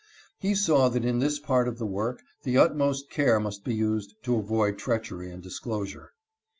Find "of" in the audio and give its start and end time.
1.67-1.77